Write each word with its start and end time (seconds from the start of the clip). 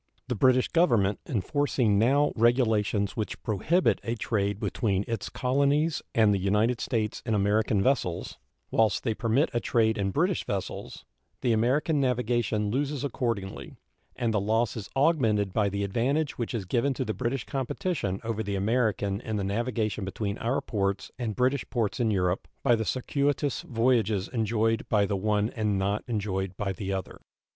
The 0.29 0.35
British 0.35 0.67
Government 0.67 1.19
enforcing 1.27 1.99
now 1.99 2.31
regulations 2.35 3.15
which 3.15 3.39
prohibit 3.43 4.01
a 4.03 4.15
trade 4.15 4.59
between 4.59 5.05
its 5.07 5.29
colonies 5.29 6.01
and 6.15 6.33
the 6.33 6.39
United 6.39 6.81
States 6.81 7.21
in 7.23 7.35
American 7.35 7.83
vessels, 7.83 8.39
whilst 8.71 9.03
they 9.03 9.13
permit 9.13 9.51
a 9.53 9.59
trade 9.59 9.99
in 9.99 10.09
British 10.09 10.43
vessels, 10.43 11.05
the 11.41 11.53
American 11.53 12.01
navigation 12.01 12.71
loses 12.71 13.03
accordingly, 13.03 13.75
and 14.15 14.33
the 14.33 14.41
loss 14.41 14.75
is 14.75 14.89
augmented 14.95 15.53
by 15.53 15.69
the 15.69 15.83
advantage 15.83 16.35
which 16.35 16.55
is 16.55 16.65
given 16.65 16.95
to 16.95 17.05
the 17.05 17.13
British 17.13 17.43
competition 17.45 18.19
over 18.23 18.41
the 18.41 18.55
American 18.55 19.21
in 19.21 19.35
the 19.35 19.43
navigation 19.43 20.03
between 20.03 20.39
our 20.39 20.61
ports 20.61 21.11
and 21.19 21.35
British 21.35 21.63
ports 21.69 21.99
in 21.99 22.09
Europe 22.09 22.47
by 22.63 22.75
the 22.75 22.85
circuitous 22.85 23.61
voyages 23.61 24.27
enjoyed 24.29 24.83
by 24.89 25.05
the 25.05 25.15
one 25.15 25.51
and 25.51 25.77
not 25.77 26.03
enjoyed 26.07 26.57
by 26.57 26.73
the 26.73 26.91
other. 26.91 27.21